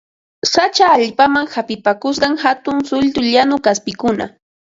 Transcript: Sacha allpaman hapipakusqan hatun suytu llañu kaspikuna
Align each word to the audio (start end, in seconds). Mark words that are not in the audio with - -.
Sacha 0.51 0.85
allpaman 0.95 1.47
hapipakusqan 1.55 2.33
hatun 2.43 2.77
suytu 2.89 3.19
llañu 3.31 3.55
kaspikuna 3.65 4.25